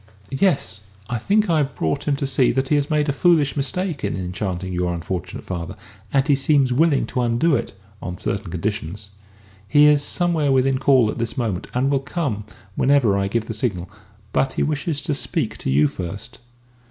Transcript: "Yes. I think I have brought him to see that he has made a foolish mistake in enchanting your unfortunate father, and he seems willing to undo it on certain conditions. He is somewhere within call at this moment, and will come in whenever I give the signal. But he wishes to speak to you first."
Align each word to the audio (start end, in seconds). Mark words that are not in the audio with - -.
"Yes. 0.35 0.81
I 1.11 1.19
think 1.19 1.47
I 1.47 1.59
have 1.59 1.75
brought 1.75 2.07
him 2.07 2.15
to 2.15 2.25
see 2.25 2.51
that 2.53 2.69
he 2.69 2.75
has 2.75 2.89
made 2.89 3.07
a 3.07 3.13
foolish 3.13 3.55
mistake 3.55 4.03
in 4.03 4.17
enchanting 4.17 4.73
your 4.73 4.95
unfortunate 4.95 5.43
father, 5.43 5.75
and 6.11 6.27
he 6.27 6.33
seems 6.33 6.73
willing 6.73 7.05
to 7.05 7.21
undo 7.21 7.55
it 7.55 7.73
on 8.01 8.17
certain 8.17 8.49
conditions. 8.49 9.09
He 9.67 9.85
is 9.85 10.01
somewhere 10.03 10.51
within 10.51 10.79
call 10.79 11.11
at 11.11 11.19
this 11.19 11.37
moment, 11.37 11.67
and 11.75 11.91
will 11.91 11.99
come 11.99 12.45
in 12.47 12.53
whenever 12.77 13.15
I 13.15 13.27
give 13.27 13.45
the 13.45 13.53
signal. 13.53 13.91
But 14.33 14.53
he 14.53 14.63
wishes 14.63 15.03
to 15.03 15.13
speak 15.13 15.55
to 15.59 15.69
you 15.69 15.87
first." 15.87 16.39